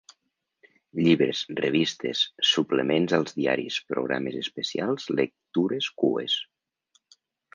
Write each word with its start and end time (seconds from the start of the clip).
Llibres 0.99 1.41
revistes 1.59 2.21
suplements 2.53 3.13
als 3.17 3.37
diaris 3.41 3.77
programes 3.91 4.39
especials 4.41 5.07
lectures 5.21 5.91
cues. 6.05 6.39